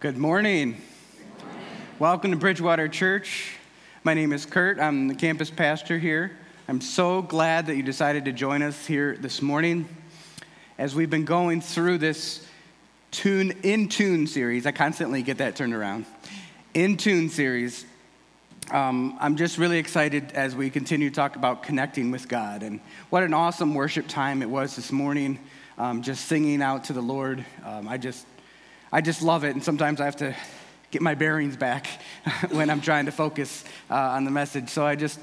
[0.00, 0.80] Good morning.
[1.98, 3.56] Welcome to Bridgewater Church.
[4.04, 4.78] My name is Kurt.
[4.78, 6.38] I'm the campus pastor here.
[6.68, 9.88] I'm so glad that you decided to join us here this morning.
[10.78, 12.46] As we've been going through this
[13.10, 16.06] tune in tune series, I constantly get that turned around.
[16.74, 17.84] In tune series,
[18.70, 22.62] um, I'm just really excited as we continue to talk about connecting with God.
[22.62, 22.78] And
[23.10, 25.40] what an awesome worship time it was this morning,
[25.76, 27.44] um, just singing out to the Lord.
[27.64, 28.24] Um, I just
[28.90, 29.54] I just love it.
[29.54, 30.34] And sometimes I have to
[30.90, 31.86] get my bearings back
[32.50, 34.70] when I'm trying to focus uh, on the message.
[34.70, 35.20] So I just,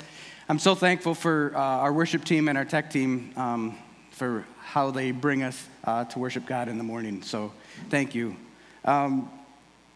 [0.48, 3.78] I'm so thankful for uh, our worship team and our tech team um,
[4.12, 7.24] for how they bring us uh, to worship God in the morning.
[7.24, 7.52] So
[7.90, 8.36] thank you.
[8.84, 9.32] Um,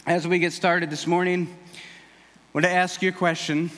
[0.07, 1.77] as we get started this morning, I
[2.53, 3.69] want to ask you a question.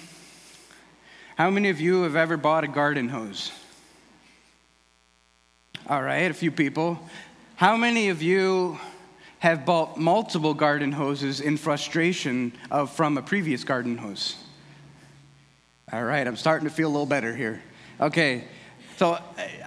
[1.35, 3.51] How many of you have ever bought a garden hose?
[5.89, 6.97] All right, a few people.
[7.55, 8.79] How many of you
[9.41, 14.35] have bought multiple garden hoses in frustration of, from a previous garden hose.
[15.91, 17.59] All right, I'm starting to feel a little better here.
[17.99, 18.43] Okay,
[18.97, 19.17] so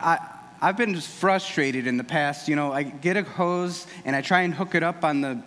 [0.00, 0.20] I,
[0.62, 2.46] I've been just frustrated in the past.
[2.46, 5.42] You know, I get a hose and I try and hook it up on the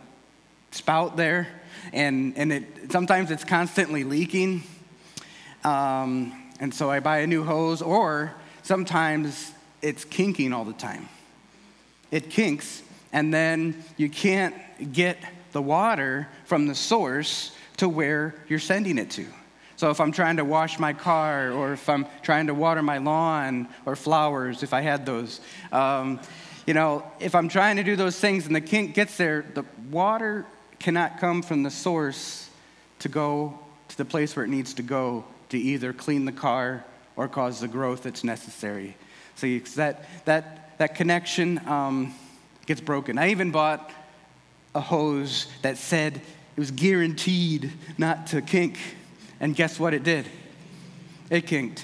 [0.71, 1.47] spout there,
[1.93, 4.61] and, and it, sometimes it's constantly leaking.
[5.63, 11.07] Um, and so I buy a new hose, or sometimes it's kinking all the time.
[12.11, 14.55] It kinks, and then you can't
[14.93, 15.17] get
[15.51, 19.25] the water from the source to where you're sending it to.
[19.75, 22.97] So if I'm trying to wash my car, or if I'm trying to water my
[22.97, 25.39] lawn or flowers, if I had those,
[25.71, 26.19] um,
[26.65, 29.63] you know, if I'm trying to do those things and the kink gets there, the
[29.91, 30.45] water
[30.79, 32.49] cannot come from the source
[32.99, 33.57] to go
[33.89, 36.83] to the place where it needs to go to either clean the car
[37.15, 38.97] or cause the growth that's necessary.
[39.35, 41.61] See, that, that, that connection.
[41.67, 42.15] Um,
[42.67, 43.17] gets broken.
[43.17, 43.89] I even bought
[44.75, 48.77] a hose that said it was guaranteed not to kink.
[49.39, 50.27] And guess what it did?
[51.29, 51.83] It kinked.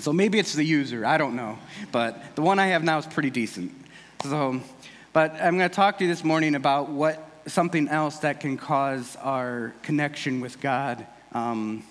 [0.00, 1.58] So maybe it's the user, I don't know.
[1.92, 3.72] But the one I have now is pretty decent.
[4.22, 4.60] So,
[5.12, 8.56] but I'm going to talk to you this morning about what something else that can
[8.56, 11.84] cause our connection with God um,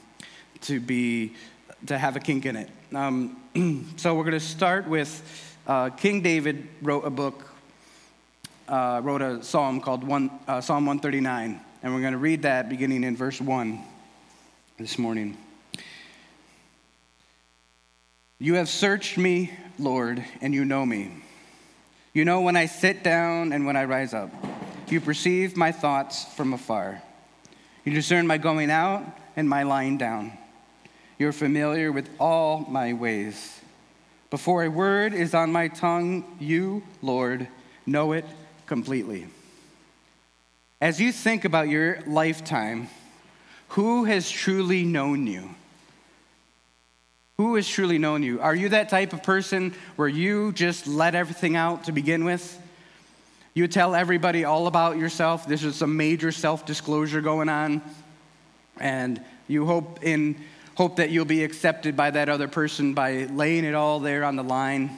[0.61, 1.33] to be
[1.87, 2.69] to have a kink in it.
[2.93, 7.54] Um, so we're going to start with uh, King David wrote a book
[8.67, 12.69] uh, wrote a psalm called one, uh, Psalm 139, and we're going to read that
[12.69, 13.81] beginning in verse 1
[14.77, 15.37] this morning.
[18.39, 21.11] You have searched me, Lord, and you know me.
[22.13, 24.29] You know when I sit down and when I rise up.
[24.87, 27.01] You perceive my thoughts from afar.
[27.83, 29.03] You discern my going out
[29.35, 30.33] and my lying down.
[31.17, 33.59] You're familiar with all my ways.
[34.29, 37.47] Before a word is on my tongue, you, Lord,
[37.85, 38.25] know it
[38.65, 39.27] completely.
[40.81, 42.89] As you think about your lifetime,
[43.69, 45.49] who has truly known you?
[47.37, 48.39] Who has truly known you?
[48.39, 52.61] Are you that type of person where you just let everything out to begin with?
[53.53, 55.47] You tell everybody all about yourself.
[55.47, 57.81] This is some major self disclosure going on.
[58.79, 60.35] And you hope, in,
[60.75, 64.35] hope that you'll be accepted by that other person by laying it all there on
[64.35, 64.97] the line.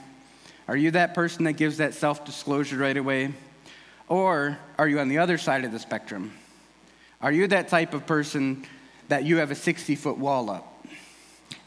[0.68, 3.34] Are you that person that gives that self disclosure right away?
[4.08, 6.34] Or are you on the other side of the spectrum?
[7.22, 8.66] Are you that type of person
[9.10, 10.86] that you have a 60 foot wall up?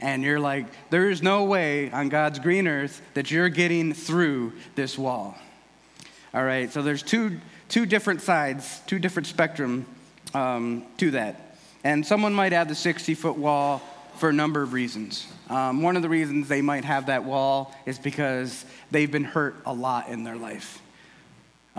[0.00, 4.96] And you're like, there's no way on God's green earth that you're getting through this
[4.96, 5.36] wall.
[6.32, 9.84] All right, so there's two, two different sides, two different spectrum
[10.32, 11.56] um, to that.
[11.84, 13.82] And someone might have the 60 foot wall
[14.16, 15.26] for a number of reasons.
[15.48, 19.56] Um, one of the reasons they might have that wall is because they've been hurt
[19.66, 20.80] a lot in their life.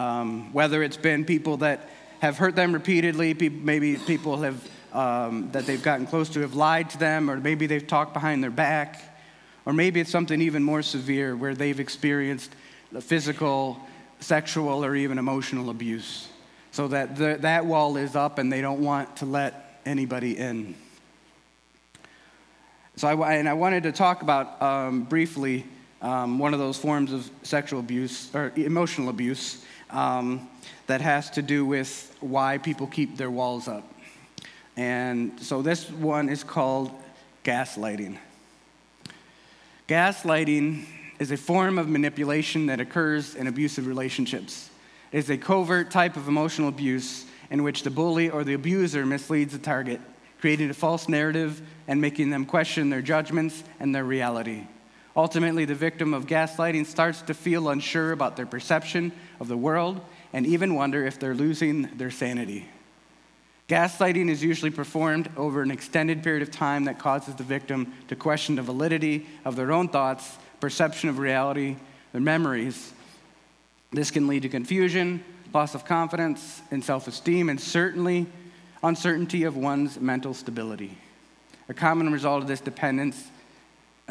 [0.02, 1.88] Um, whether it's been people that
[2.22, 6.90] have hurt them repeatedly, maybe people have, um, that they've gotten close to have lied
[6.92, 9.00] to them, or maybe they've talked behind their back,
[9.66, 12.52] or maybe it's something even more severe where they've experienced
[13.00, 13.80] physical,
[14.20, 16.30] sexual, or even emotional abuse.
[16.72, 20.74] So that the, that wall is up and they don't want to let anybody in.
[22.96, 25.66] So I, and I wanted to talk about um, briefly
[26.02, 30.50] um, one of those forms of sexual abuse or emotional abuse um,
[30.88, 33.88] that has to do with why people keep their walls up.
[34.78, 36.92] And so this one is called
[37.44, 38.18] gaslighting.
[39.88, 40.86] Gaslighting
[41.20, 44.70] is a form of manipulation that occurs in abusive relationships.
[45.12, 49.06] It is a covert type of emotional abuse in which the bully or the abuser
[49.06, 50.00] misleads the target,
[50.40, 54.64] creating a false narrative and making them question their judgments and their reality.
[55.16, 60.00] Ultimately, the victim of gaslighting starts to feel unsure about their perception of the world
[60.32, 62.68] and even wonder if they're losing their sanity.
[63.68, 68.16] Gaslighting is usually performed over an extended period of time that causes the victim to
[68.16, 71.78] question the validity of their own thoughts, perception of reality,
[72.12, 72.94] their memories.
[73.92, 75.24] This can lead to confusion,
[75.54, 78.28] loss of confidence and self esteem, and certainly
[78.84, 80.98] uncertainty of one's mental stability.
[81.70, 83.31] A common result of this dependence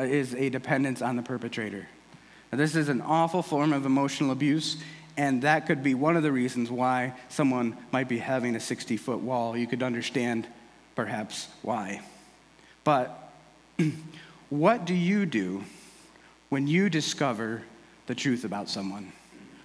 [0.01, 1.87] Uh, is a dependence on the perpetrator.
[2.51, 4.79] Now, this is an awful form of emotional abuse,
[5.19, 8.97] and that could be one of the reasons why someone might be having a 60
[8.97, 9.55] foot wall.
[9.55, 10.47] You could understand
[10.95, 12.01] perhaps why.
[12.83, 13.31] But
[14.49, 15.65] what do you do
[16.49, 17.63] when you discover
[18.07, 19.13] the truth about someone?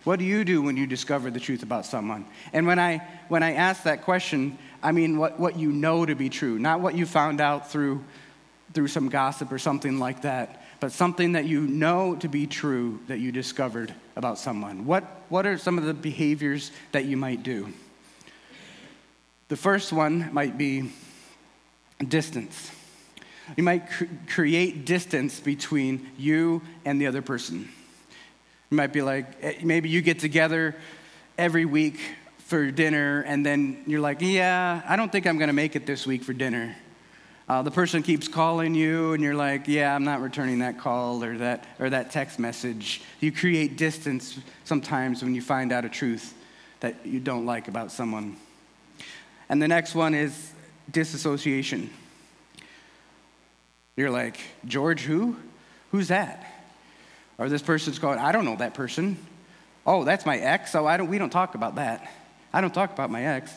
[0.03, 2.25] What do you do when you discover the truth about someone?
[2.51, 2.97] And when I,
[3.29, 6.81] when I ask that question, I mean what, what you know to be true, not
[6.81, 8.03] what you found out through,
[8.75, 12.99] through some gossip or something like that, but something that you know to be true
[13.07, 14.85] that you discovered about someone.
[14.85, 17.73] What, what are some of the behaviors that you might do?
[19.47, 20.91] The first one might be
[22.05, 22.71] distance.
[23.55, 27.69] You might cr- create distance between you and the other person.
[28.69, 30.75] You might be like, eh, maybe you get together
[31.37, 31.99] every week
[32.39, 36.05] for dinner, and then you're like, yeah, I don't think I'm to make it this
[36.05, 36.75] week for dinner.
[37.47, 41.23] Uh, the person keeps calling you, and you're like, yeah, I'm not returning that call
[41.23, 43.03] or that, or that text message.
[43.19, 46.33] You create distance sometimes when you find out a truth
[46.79, 48.35] that you don't like about someone.
[49.47, 50.53] And the next one is
[50.91, 51.91] disassociation.
[53.95, 55.35] You're like, George, who?
[55.91, 56.51] Who's that?
[57.37, 59.17] Or this person's going, I don't know that person.
[59.85, 60.73] Oh, that's my ex.
[60.73, 62.11] Oh, I don't, we don't talk about that.
[62.51, 63.53] I don't talk about my ex.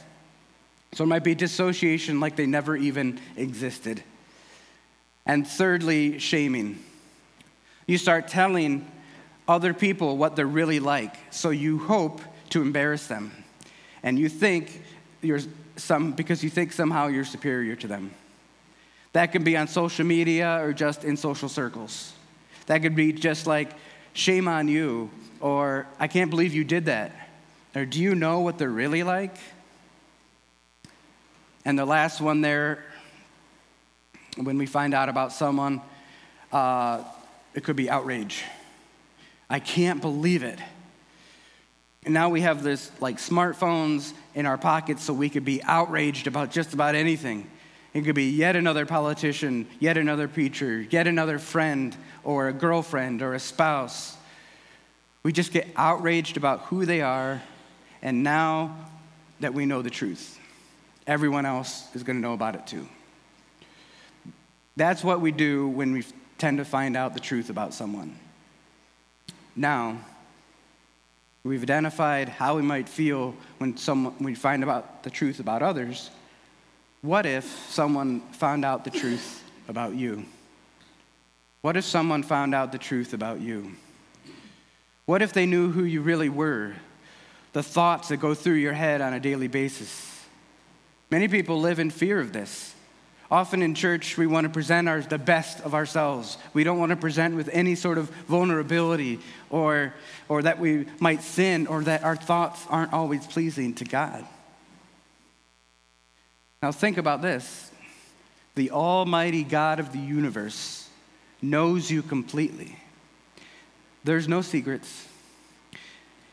[0.93, 4.02] So it might be dissociation like they never even existed.
[5.26, 6.82] And thirdly, shaming.
[7.87, 8.90] You start telling
[9.46, 12.20] other people what they're really like, so you hope
[12.50, 13.32] to embarrass them.
[14.02, 14.82] And you think
[15.23, 15.40] you're
[15.76, 18.11] some because you think somehow you're superior to them.
[19.12, 22.12] That can be on social media or just in social circles.
[22.67, 23.70] That could be just like,
[24.12, 27.12] shame on you, or I can't believe you did that,
[27.75, 29.37] or do you know what they're really like?
[31.68, 32.82] And the last one there,
[34.38, 35.82] when we find out about someone,
[36.50, 37.04] uh,
[37.52, 38.42] it could be outrage.
[39.50, 40.58] I can't believe it.
[42.06, 46.26] And now we have this like smartphones in our pockets so we could be outraged
[46.26, 47.46] about just about anything.
[47.92, 51.94] It could be yet another politician, yet another preacher, yet another friend,
[52.24, 54.16] or a girlfriend, or a spouse.
[55.22, 57.42] We just get outraged about who they are,
[58.00, 58.74] and now
[59.40, 60.38] that we know the truth,
[61.08, 62.87] everyone else is going to know about it too.
[64.76, 66.05] That's what we do when we
[66.37, 68.16] tend to find out the truth about someone.
[69.56, 69.99] Now,
[71.43, 75.62] we've identified how we might feel when, someone, when we find out the truth about
[75.62, 76.10] others.
[77.02, 80.25] What if someone found out the truth about you?
[81.62, 83.72] What if someone found out the truth about you?
[85.06, 86.75] What if they knew who you really were?
[87.52, 90.17] The thoughts that go through your head on a daily basis.
[91.10, 92.75] Many people live in fear of this.
[93.31, 96.38] Often in church, we want to present our, the best of ourselves.
[96.55, 99.20] We don't want to present with any sort of vulnerability
[99.50, 99.93] or,
[100.28, 104.25] or that we might sin or that our thoughts aren't always pleasing to God.
[106.62, 107.71] Now, think about this
[108.54, 110.88] the Almighty God of the universe
[111.40, 112.76] knows you completely.
[114.04, 115.06] There's no secrets.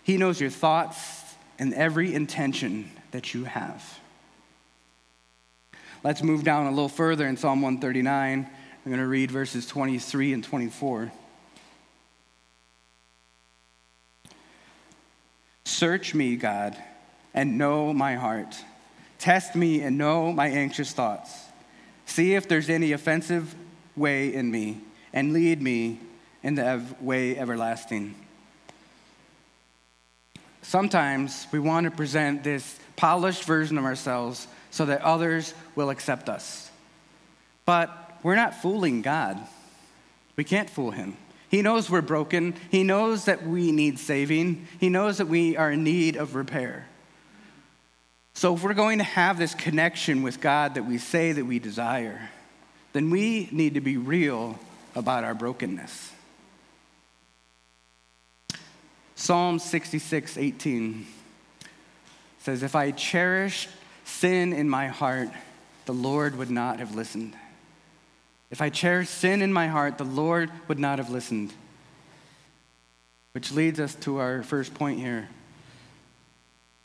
[0.02, 1.24] He knows your thoughts
[1.60, 4.00] and every intention that you have.
[6.06, 8.48] Let's move down a little further in Psalm 139.
[8.48, 11.12] I'm going to read verses 23 and 24.
[15.64, 16.78] Search me, God,
[17.34, 18.56] and know my heart.
[19.18, 21.34] Test me and know my anxious thoughts.
[22.06, 23.56] See if there's any offensive
[23.96, 24.82] way in me,
[25.12, 26.00] and lead me
[26.44, 28.14] in the way everlasting.
[30.62, 36.28] Sometimes we want to present this polished version of ourselves so that others will accept
[36.28, 36.70] us.
[37.64, 39.40] But we're not fooling God.
[40.36, 41.16] We can't fool him.
[41.48, 42.56] He knows we're broken.
[42.72, 44.68] He knows that we need saving.
[44.78, 46.90] He knows that we are in need of repair.
[48.34, 51.58] So, if we're going to have this connection with God that we say that we
[51.58, 52.30] desire,
[52.92, 54.60] then we need to be real
[54.94, 56.12] about our brokenness.
[59.16, 61.08] Psalm 66, 18
[62.40, 63.70] says, If I cherished
[64.06, 65.30] sin in my heart,
[65.86, 67.36] the Lord would not have listened.
[68.50, 71.54] If I cherished sin in my heart, the Lord would not have listened.
[73.34, 75.28] Which leads us to our first point here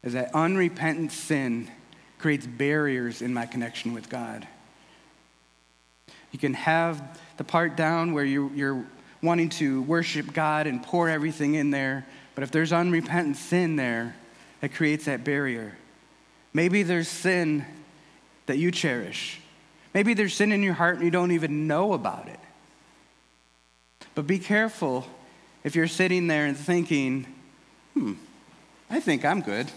[0.03, 1.71] is that unrepentant sin
[2.19, 4.49] creates barriers in my connection with God.
[6.33, 8.85] You can have the part down where you, you're
[9.23, 14.17] wanting to worship God and pour everything in there, but if there's unrepentant sin there,
[14.63, 15.77] it creates that barrier.
[16.53, 17.65] Maybe there's sin
[18.47, 19.41] that you cherish.
[19.95, 22.41] Maybe there's sin in your heart and you don't even know about it.
[24.15, 25.07] But be careful
[25.63, 27.27] if you're sitting there and thinking,
[27.95, 28.15] hmm,
[28.89, 29.71] I think I'm good.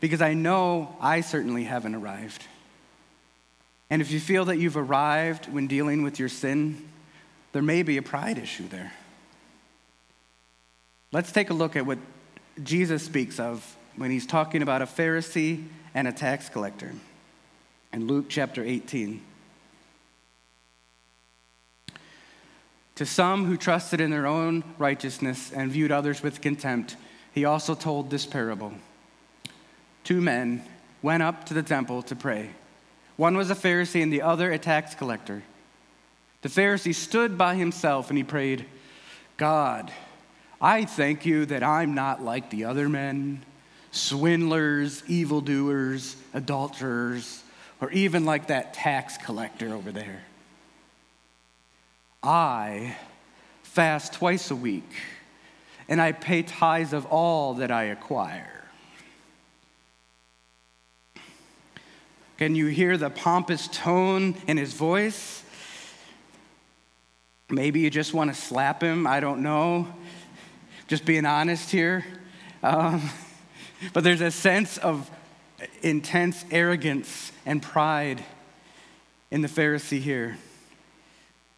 [0.00, 2.44] Because I know I certainly haven't arrived.
[3.90, 6.88] And if you feel that you've arrived when dealing with your sin,
[7.52, 8.92] there may be a pride issue there.
[11.10, 11.98] Let's take a look at what
[12.62, 16.92] Jesus speaks of when he's talking about a Pharisee and a tax collector
[17.92, 19.20] in Luke chapter 18.
[22.94, 26.96] To some who trusted in their own righteousness and viewed others with contempt,
[27.32, 28.72] he also told this parable.
[30.04, 30.64] Two men
[31.02, 32.50] went up to the temple to pray.
[33.16, 35.42] One was a Pharisee and the other a tax collector.
[36.42, 38.64] The Pharisee stood by himself and he prayed,
[39.36, 39.92] God,
[40.60, 43.44] I thank you that I'm not like the other men,
[43.98, 47.42] swindlers, evildoers, adulterers,
[47.80, 50.22] or even like that tax collector over there.
[52.22, 52.96] I
[53.62, 54.90] fast twice a week,
[55.88, 58.64] and I pay tithes of all that I acquire.
[62.38, 65.42] Can you hear the pompous tone in his voice?
[67.50, 69.06] Maybe you just want to slap him.
[69.06, 69.88] I don't know.
[70.86, 72.04] Just being honest here.
[72.62, 73.10] Um,
[73.92, 75.10] but there's a sense of
[75.82, 78.24] intense arrogance and pride
[79.30, 80.38] in the Pharisee here.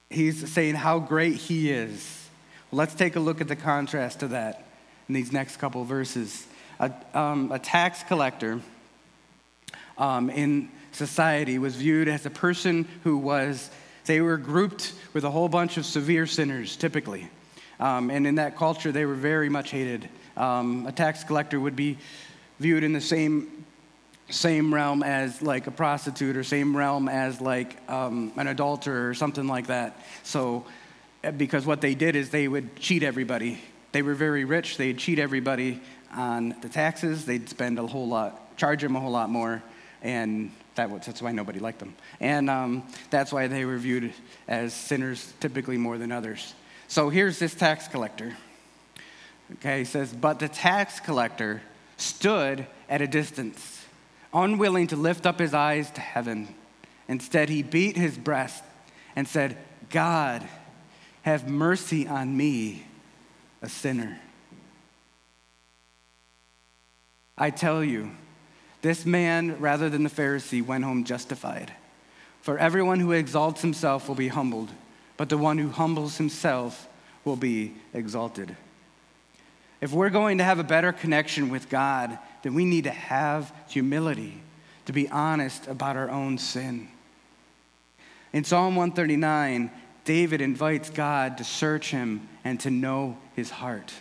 [0.08, 2.28] He's saying how great he is.
[2.72, 4.64] Let's take a look at the contrast to that
[5.08, 6.46] in these next couple verses.
[6.78, 8.60] A, um, a tax collector
[9.98, 13.70] um, in society was viewed as a person who was,
[14.06, 17.28] they were grouped with a whole bunch of severe sinners, typically.
[17.78, 20.08] Um, and in that culture, they were very much hated.
[20.36, 21.98] Um, a tax collector would be
[22.58, 23.64] viewed in the same
[24.30, 29.14] same realm as like a prostitute or same realm as like um, an adulterer or
[29.14, 29.98] something like that.
[30.22, 30.64] So,
[31.24, 33.60] eh, because what they did is they would cheat everybody.
[33.92, 34.76] They were very rich.
[34.76, 35.80] They'd cheat everybody
[36.14, 37.24] on the taxes.
[37.24, 39.62] They'd spend a whole lot, charge them a whole lot more,
[40.02, 41.94] and that was, that's why nobody liked them.
[42.20, 44.12] And um, that's why they were viewed
[44.46, 46.54] as sinners typically more than others.
[46.88, 48.36] So here's this tax collector.
[49.54, 51.62] Okay, he says, but the tax collector
[51.96, 53.84] stood at a distance
[54.32, 56.54] unwilling to lift up his eyes to heaven.
[57.08, 58.62] Instead, he beat his breast
[59.16, 59.56] and said,
[59.90, 60.46] God,
[61.22, 62.86] have mercy on me,
[63.60, 64.20] a sinner.
[67.36, 68.12] I tell you,
[68.82, 71.72] this man, rather than the Pharisee, went home justified.
[72.40, 74.70] For everyone who exalts himself will be humbled,
[75.16, 76.88] but the one who humbles himself
[77.24, 78.56] will be exalted.
[79.80, 83.52] If we're going to have a better connection with God, then we need to have
[83.68, 84.40] humility
[84.86, 86.88] to be honest about our own sin.
[88.32, 89.70] In Psalm 139,
[90.04, 93.92] David invites God to search him and to know his heart.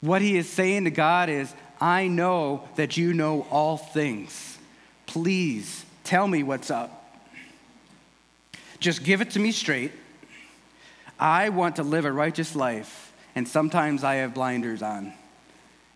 [0.00, 4.58] What he is saying to God is, I know that you know all things.
[5.06, 6.96] Please tell me what's up.
[8.78, 9.92] Just give it to me straight.
[11.18, 15.12] I want to live a righteous life and sometimes I have blinders on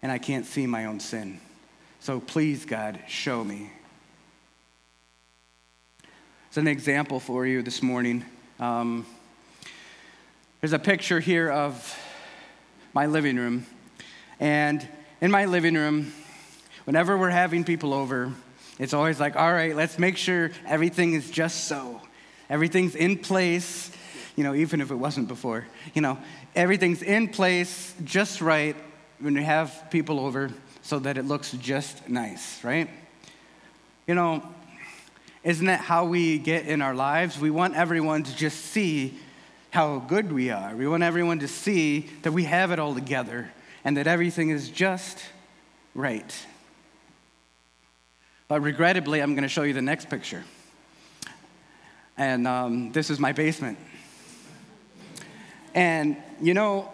[0.03, 1.41] and I can't see my own sin.
[2.01, 3.71] So please, God, show me.
[6.49, 8.25] It's an example for you this morning.
[8.61, 9.07] Um,
[10.61, 11.99] there's a picture here of
[12.93, 13.67] my living room.
[14.39, 14.87] And
[15.21, 16.13] in my living room,
[16.85, 18.33] whenever we're having people over,
[18.79, 22.01] it's always like, all right, let's make sure everything is just so.
[22.49, 23.91] Everything's in place,
[24.37, 25.67] you know, even if it wasn't before.
[25.95, 26.19] You know,
[26.55, 28.77] everything's in place just right
[29.21, 30.51] when you have people over
[30.83, 32.89] so that it looks just nice, right?
[34.07, 34.43] You know,
[35.43, 37.39] isn't that how we get in our lives?
[37.39, 39.19] We want everyone to just see
[39.71, 40.75] how good we are.
[40.75, 43.51] We want everyone to see that we have it all together
[43.85, 45.19] and that everything is just
[45.95, 46.35] right.
[48.47, 50.45] But regrettably, I'm going to show you the next picture.
[52.17, 53.79] And um, this is my basement.
[55.75, 56.93] And, you know,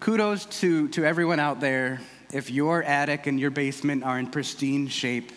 [0.00, 2.00] kudos to, to everyone out there.
[2.32, 5.30] If your attic and your basement are in pristine shape,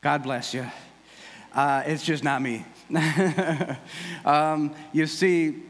[0.00, 0.66] God bless you.
[1.52, 2.64] Uh, it's just not me.
[4.24, 5.62] um, you see,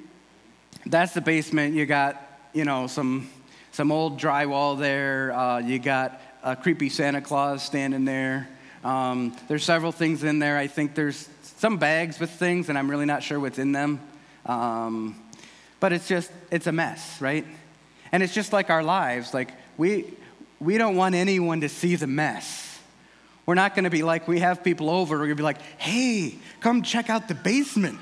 [0.87, 1.75] that's the basement.
[1.75, 2.23] You got,
[2.53, 3.29] you know, some
[3.73, 5.33] some old drywall there.
[5.33, 8.49] Uh, you got a creepy Santa Claus standing there.
[8.85, 10.57] Um, there's several things in there.
[10.57, 14.01] I think there's some bags with things, and I'm really not sure what's in them.
[14.47, 15.17] Um,
[15.81, 17.47] but it's just, it's a mess, right?
[18.13, 19.33] And it's just like our lives.
[19.33, 20.05] Like, we,
[20.61, 22.79] we don't want anyone to see the mess.
[23.47, 25.63] We're not going to be like, we have people over, we're going to be like,
[25.79, 27.99] hey, come check out the basement,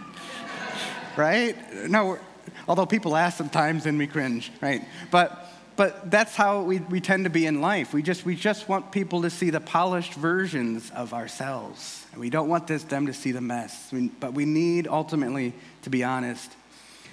[1.16, 1.56] right?
[1.88, 2.18] No,
[2.66, 4.84] although people ask sometimes and we cringe, right?
[5.10, 7.94] But, but that's how we, we tend to be in life.
[7.94, 12.04] We just, we just want people to see the polished versions of ourselves.
[12.12, 13.90] And we don't want this, them to see the mess.
[13.92, 15.54] We, but we need ultimately
[15.88, 16.52] to be honest.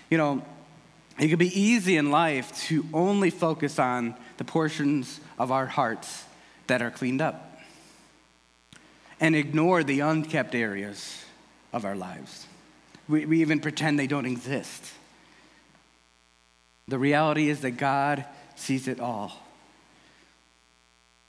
[0.10, 0.46] You know,
[1.18, 6.26] it could be easy in life to only focus on the portions of our hearts
[6.68, 7.58] that are cleaned up
[9.22, 11.24] and ignore the unkept areas
[11.72, 12.48] of our lives.
[13.08, 14.92] We, we even pretend they don't exist.
[16.90, 18.26] The reality is that God
[18.58, 19.32] sees it all.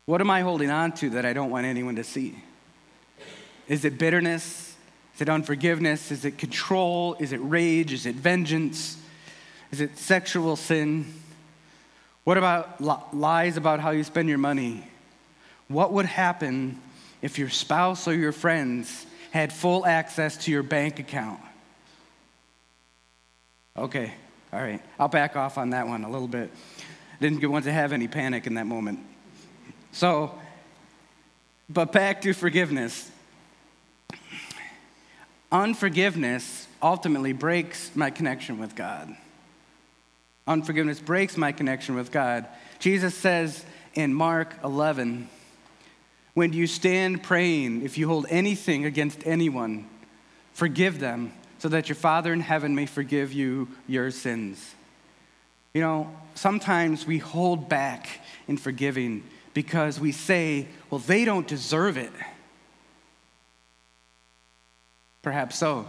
[0.06, 2.42] What am I holding on to that I don't want anyone to see?
[3.68, 4.65] Is it bitterness?
[5.16, 6.10] Is it unforgiveness?
[6.12, 7.16] Is it control?
[7.18, 7.94] Is it rage?
[7.94, 8.98] Is it vengeance?
[9.72, 11.06] Is it sexual sin?
[12.24, 12.82] What about
[13.14, 14.86] lies about how you spend your money?
[15.68, 16.78] What would happen
[17.22, 21.40] if your spouse or your friends had full access to your bank account?
[23.74, 24.12] Okay,
[24.52, 24.82] all right.
[24.98, 26.50] I'll back off on that one a little bit.
[27.22, 28.98] Didn't want to have any panic in that moment.
[29.92, 30.38] So,
[31.70, 33.10] but back to forgiveness.
[35.52, 39.14] Unforgiveness ultimately breaks my connection with God.
[40.46, 42.46] Unforgiveness breaks my connection with God.
[42.78, 45.28] Jesus says in Mark 11,
[46.34, 49.88] when you stand praying, if you hold anything against anyone,
[50.52, 54.74] forgive them so that your Father in heaven may forgive you your sins.
[55.72, 59.22] You know, sometimes we hold back in forgiving
[59.54, 62.12] because we say, well, they don't deserve it.
[65.26, 65.88] Perhaps so.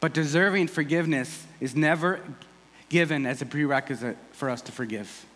[0.00, 2.22] But deserving forgiveness is never
[2.88, 5.26] given as a prerequisite for us to forgive.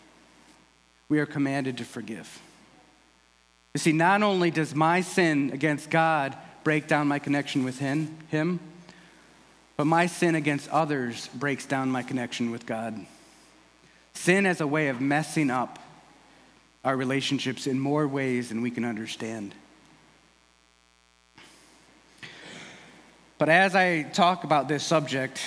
[1.07, 2.41] We are commanded to forgive.
[3.75, 8.17] You see, not only does my sin against God break down my connection with him,
[8.29, 8.59] him,
[9.77, 13.05] but my sin against others breaks down my connection with God.
[14.15, 15.77] Sin as a way of messing up
[16.83, 19.53] our relationships in more ways than we can understand.
[23.41, 25.41] But as I talk about this subject,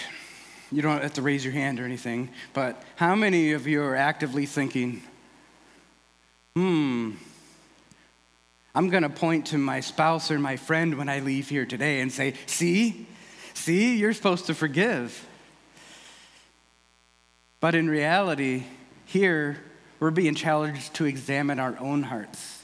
[0.72, 3.94] you don't have to raise your hand or anything, but how many of you are
[3.94, 5.00] actively thinking,
[6.56, 7.12] hmm,
[8.74, 12.00] I'm going to point to my spouse or my friend when I leave here today
[12.00, 13.06] and say, see,
[13.54, 15.24] see, you're supposed to forgive.
[17.60, 18.64] But in reality,
[19.06, 19.62] here,
[20.00, 22.63] we're being challenged to examine our own hearts.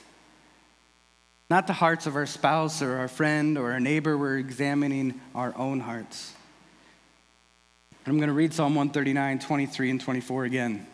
[1.51, 5.53] Not the hearts of our spouse or our friend or our neighbor, we're examining our
[5.59, 6.33] own hearts.
[8.07, 10.87] I'm going to read Psalm 139, 23, and 24 again.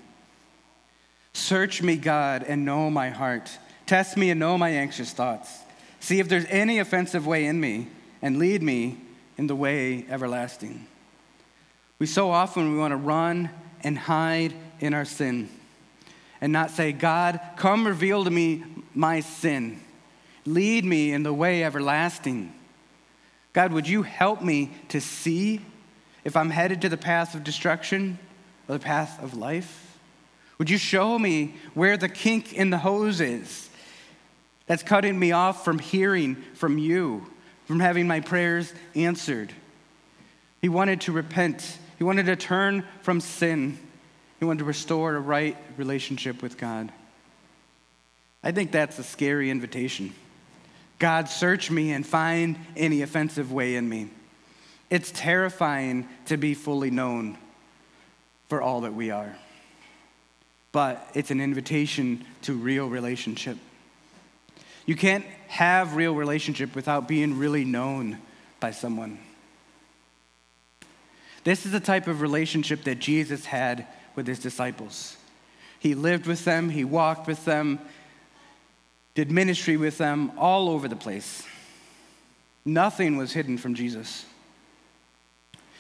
[1.35, 3.51] Search me, God, and know my heart.
[3.85, 5.59] Test me and know my anxious thoughts.
[6.01, 7.89] See if there's any offensive way in me,
[8.23, 8.97] and lead me
[9.37, 10.87] in the way everlasting.
[11.99, 13.51] We so often we want to run
[13.83, 15.51] and hide in our sin
[16.41, 18.65] and not say, God, come reveal to me
[18.95, 19.81] my sin.
[20.47, 22.55] Lead me in the way everlasting.
[23.53, 25.61] God, would you help me to see
[26.25, 28.19] if I'm headed to the path of destruction
[28.69, 29.99] or the path of life?
[30.59, 33.69] Would you show me where the kink in the hose is
[34.67, 37.27] that's cutting me off from hearing from you,
[37.67, 39.53] from having my prayers answered?
[40.61, 43.79] He wanted to repent, he wanted to turn from sin,
[44.39, 46.93] he wanted to restore a right relationship with God.
[48.43, 50.15] I think that's a scary invitation.
[50.99, 54.09] God, search me and find any offensive way in me.
[54.89, 57.37] It's terrifying to be fully known
[58.49, 59.37] for all that we are.
[60.73, 63.59] But it's an invitation to real relationship.
[64.85, 68.19] You can't have real relationship without being really known
[68.61, 69.19] by someone.
[71.45, 75.17] This is the type of relationship that Jesus had with his disciples.
[75.79, 77.79] He lived with them, he walked with them,
[79.17, 81.43] did ministry with them all over the place.
[82.67, 84.27] Nothing was hidden from Jesus.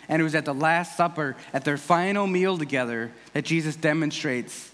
[0.08, 4.70] And it was at the Last Supper, at their final meal together, that Jesus demonstrates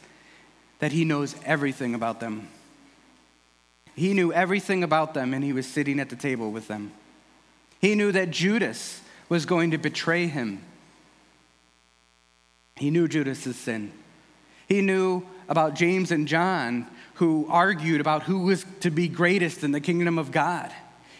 [0.79, 2.49] that he knows everything about them.
[3.97, 6.93] He knew everything about them, and he was sitting at the table with them.
[7.81, 10.63] He knew that Judas was going to betray him.
[12.77, 13.91] He knew Judas's sin.
[14.69, 19.73] He knew about James and John, who argued about who was to be greatest in
[19.73, 20.73] the kingdom of God.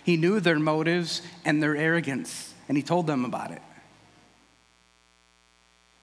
[0.05, 3.63] He knew their motives and their arrogance, and he told them about it.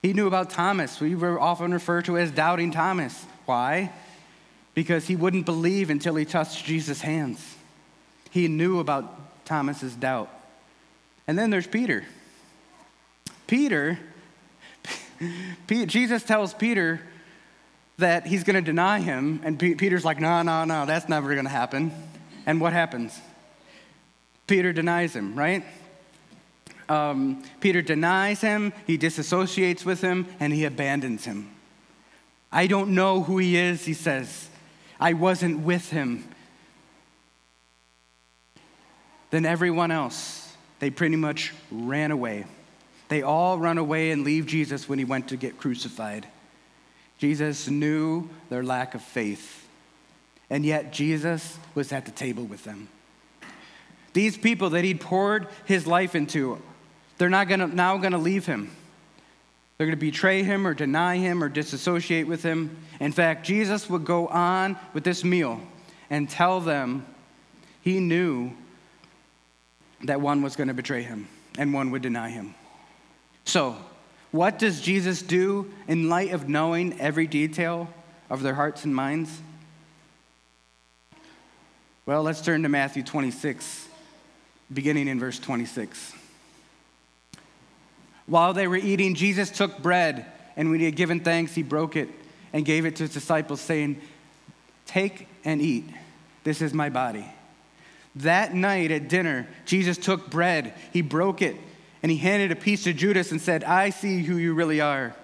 [0.01, 1.01] He knew about Thomas.
[1.01, 3.25] We were often referred to as doubting Thomas.
[3.45, 3.91] Why?
[4.73, 7.55] Because he wouldn't believe until he touched Jesus' hands.
[8.29, 10.29] He knew about Thomas's doubt.
[11.27, 12.05] And then there's Peter.
[13.47, 13.99] Peter,
[15.67, 17.01] Jesus tells Peter
[17.99, 21.45] that he's going to deny him, and Peter's like, no, no, no, that's never going
[21.45, 21.91] to happen.
[22.45, 23.17] And what happens?
[24.47, 25.63] Peter denies him, right?
[26.89, 31.51] Um, Peter denies him, he disassociates with him, and he abandons him.
[32.51, 34.49] I don't know who he is, he says.
[34.99, 36.27] I wasn't with him.
[39.29, 42.45] Then everyone else, they pretty much ran away.
[43.09, 46.27] They all run away and leave Jesus when he went to get crucified.
[47.19, 49.67] Jesus knew their lack of faith,
[50.49, 52.87] and yet Jesus was at the table with them.
[54.13, 56.59] These people that he'd poured his life into,
[57.17, 58.71] they're not gonna, now going to leave him.
[59.77, 62.75] They're going to betray him or deny him or disassociate with him.
[62.99, 65.61] In fact, Jesus would go on with this meal
[66.09, 67.05] and tell them
[67.81, 68.51] he knew
[70.03, 71.27] that one was going to betray him
[71.57, 72.55] and one would deny him.
[73.45, 73.77] So,
[74.31, 77.89] what does Jesus do in light of knowing every detail
[78.29, 79.41] of their hearts and minds?
[82.05, 83.87] Well, let's turn to Matthew 26
[84.71, 86.13] beginning in verse 26.
[88.27, 91.95] While they were eating, Jesus took bread, and when he had given thanks, he broke
[91.95, 92.09] it
[92.53, 93.99] and gave it to his disciples, saying,
[94.85, 95.85] Take and eat.
[96.43, 97.25] This is my body.
[98.15, 101.55] That night at dinner, Jesus took bread, he broke it,
[102.01, 105.15] and he handed a piece to Judas and said, I see who you really are.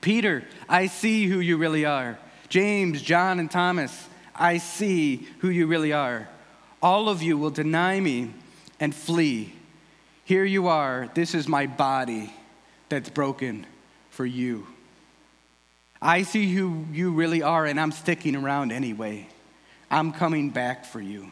[0.00, 2.18] Peter, I see who you really are.
[2.48, 6.28] James, John, and Thomas, I see who you really are.
[6.82, 8.32] All of you will deny me
[8.80, 9.52] and flee.
[10.24, 11.10] Here you are.
[11.14, 12.32] This is my body
[12.88, 13.66] that's broken
[14.10, 14.66] for you.
[16.00, 19.28] I see who you really are, and I'm sticking around anyway.
[19.90, 21.30] I'm coming back for you.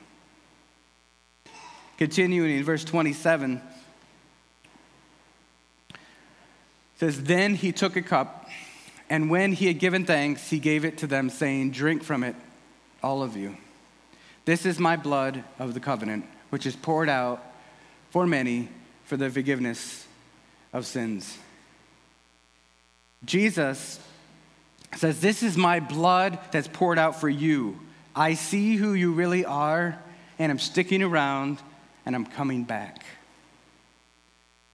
[1.99, 3.61] Continuing in verse 27
[7.01, 8.49] says, Then he took a cup,
[9.09, 12.37] and when he had given thanks, he gave it to them, saying, Drink from it,
[13.03, 13.57] all of you.
[14.45, 17.43] This is my blood of the covenant which is poured out
[18.11, 18.69] for many
[19.05, 20.07] for the forgiveness
[20.73, 21.39] of sins.
[23.25, 23.99] Jesus
[24.97, 27.81] says, This is my blood that's poured out for you.
[28.15, 29.99] I see who you really are,
[30.39, 31.61] and I'm sticking around,
[32.05, 33.05] and I'm coming back.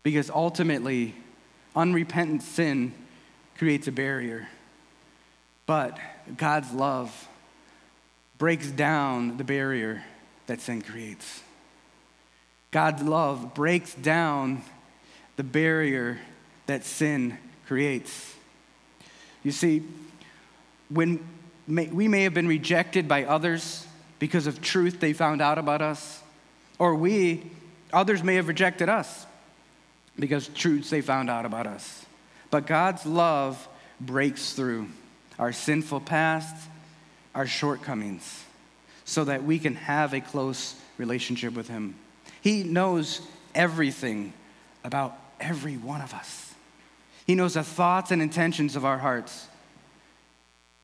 [0.03, 1.15] Because ultimately,
[1.77, 2.93] unrepentant sin
[3.59, 4.49] creates a barrier.
[5.67, 5.99] But
[6.37, 7.29] God's love
[8.39, 10.03] breaks down the barrier
[10.47, 11.43] that sin creates.
[12.71, 14.63] God's love breaks down
[15.37, 16.19] the barrier
[16.67, 18.35] that sin creates.
[19.43, 19.83] You see,
[20.89, 21.25] when
[21.69, 23.87] we may have been rejected by others
[24.19, 26.23] because of truth they found out about us,
[26.79, 27.51] or we,
[27.93, 29.27] others may have rejected us
[30.19, 32.05] because truths they found out about us.
[32.51, 33.69] But God's love
[34.01, 34.89] breaks through
[35.39, 36.57] our sinful past,
[37.35, 38.45] our shortcomings,
[39.05, 41.95] so that we can have a close relationship with Him.
[42.41, 43.21] He knows
[43.55, 44.33] everything
[44.85, 46.55] about every one of us.
[47.27, 49.49] He knows the thoughts and intentions of our hearts.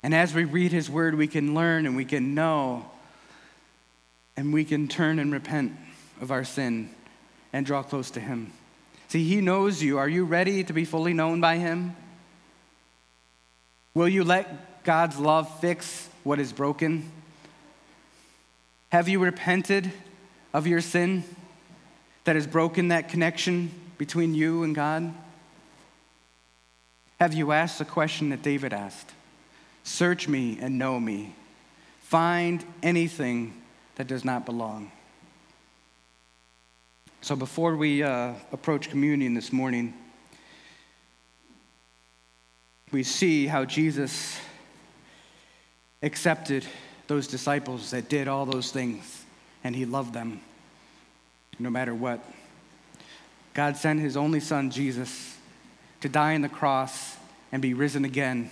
[0.02, 2.90] And as we read His Word, we can learn and we can know
[4.36, 5.72] and we can turn and repent
[6.20, 6.90] of our sin
[7.52, 8.52] and draw close to Him.
[9.12, 9.98] See, He knows you.
[9.98, 11.94] Are you ready to be fully known by Him?
[13.92, 17.10] Will you let God's love fix what is broken?
[18.90, 19.92] Have you repented
[20.54, 21.24] of your sin?
[22.24, 25.12] that has broken that connection between you and God?
[27.20, 29.10] Have you asked the question that David asked?
[29.84, 31.34] Search me and know me.
[32.00, 33.60] Find anything
[33.96, 34.90] that does not belong.
[37.24, 39.94] So, before we uh, approach communion this morning,
[42.90, 44.40] we see how Jesus
[46.02, 46.66] accepted
[47.06, 49.24] those disciples that did all those things,
[49.62, 50.40] and he loved them
[51.60, 52.18] no matter what.
[53.54, 55.38] God sent his only son, Jesus,
[56.00, 57.16] to die on the cross
[57.52, 58.50] and be risen again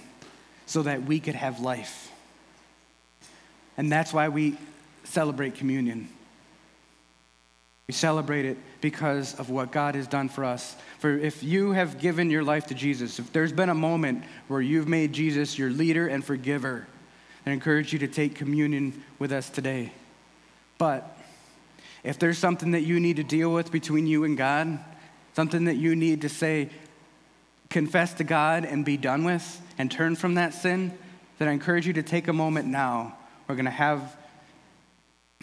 [0.66, 2.12] so that we could have life.
[3.76, 4.56] And that's why we
[5.02, 6.08] celebrate communion.
[7.90, 10.76] We celebrate it because of what God has done for us.
[11.00, 14.60] For if you have given your life to Jesus, if there's been a moment where
[14.60, 16.86] you've made Jesus your leader and forgiver,
[17.44, 19.90] I encourage you to take communion with us today.
[20.78, 21.18] But
[22.04, 24.78] if there's something that you need to deal with between you and God,
[25.34, 26.68] something that you need to say,
[27.70, 30.96] confess to God and be done with, and turn from that sin,
[31.40, 33.16] then I encourage you to take a moment now.
[33.48, 34.16] We're going to have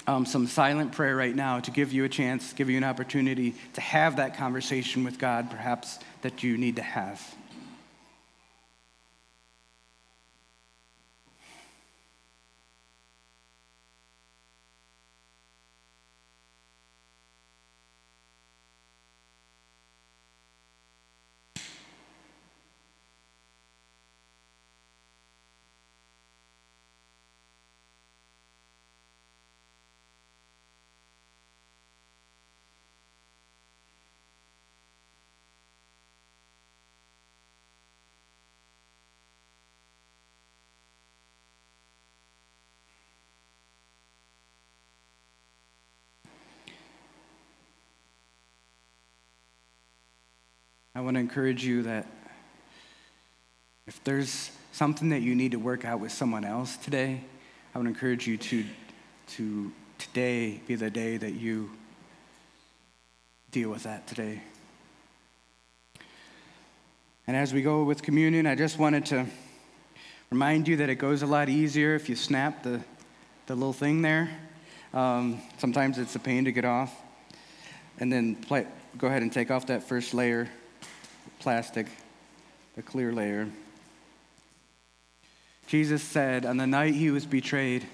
[0.07, 3.55] um, some silent prayer right now to give you a chance, give you an opportunity
[3.73, 7.21] to have that conversation with God, perhaps that you need to have.
[50.97, 52.07] I want to encourage you that
[53.85, 57.21] if there's something that you need to work out with someone else today,
[57.75, 58.65] I would encourage you to,
[59.27, 61.69] to today be the day that you
[63.51, 64.41] deal with that today.
[67.27, 69.27] And as we go with communion, I just wanted to
[70.31, 72.81] remind you that it goes a lot easier if you snap the,
[73.45, 74.31] the little thing there.
[74.95, 76.91] Um, sometimes it's a pain to get off.
[77.99, 78.65] And then play,
[78.97, 80.49] go ahead and take off that first layer
[81.39, 81.87] plastic,
[82.75, 83.49] the clear layer.
[85.67, 87.85] Jesus said, On the night he was betrayed,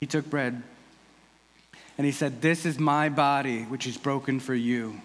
[0.00, 0.62] he took bread
[1.96, 5.00] and he said, This is my body, which is broken for you.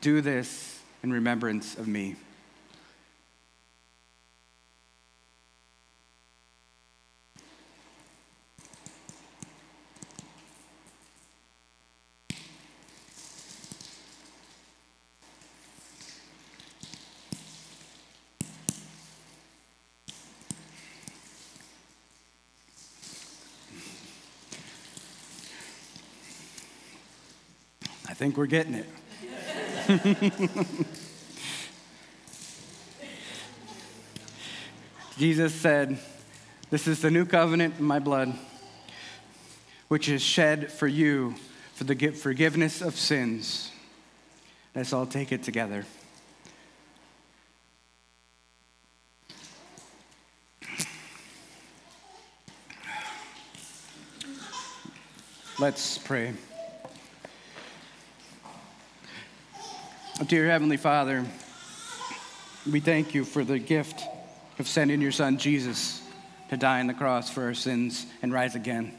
[0.00, 2.16] Do this in remembrance of me.
[28.18, 28.84] Think we're getting it.
[35.16, 36.00] Jesus said,
[36.68, 38.34] This is the new covenant in my blood,
[39.86, 41.36] which is shed for you
[41.74, 43.70] for the forgiveness of sins.
[44.74, 45.86] Let's all take it together.
[55.60, 56.34] Let's pray.
[60.28, 61.24] Dear Heavenly Father,
[62.70, 64.02] we thank you for the gift
[64.58, 66.02] of sending your Son Jesus
[66.50, 68.92] to die on the cross for our sins and rise again.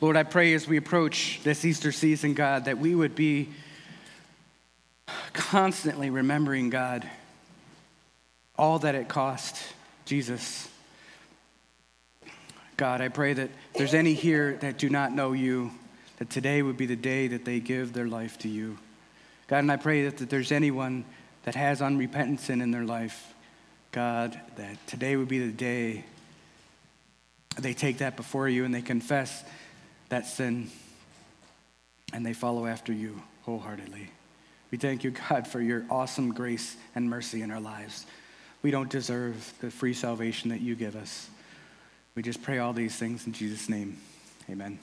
[0.00, 3.48] Lord, I pray as we approach this Easter season, God, that we would be
[5.32, 7.04] constantly remembering, God,
[8.56, 9.56] all that it cost
[10.04, 10.68] Jesus.
[12.76, 15.72] God, I pray that there's any here that do not know you,
[16.18, 18.78] that today would be the day that they give their life to you.
[19.48, 21.04] God, and I pray that, that there's anyone
[21.44, 23.34] that has unrepentant sin in their life,
[23.92, 26.04] God, that today would be the day
[27.58, 29.42] they take that before you and they confess
[30.10, 30.70] that sin
[32.12, 34.10] and they follow after you wholeheartedly.
[34.70, 38.06] We thank you, God, for your awesome grace and mercy in our lives.
[38.62, 41.28] We don't deserve the free salvation that you give us.
[42.14, 43.98] We just pray all these things in Jesus' name.
[44.50, 44.78] Amen.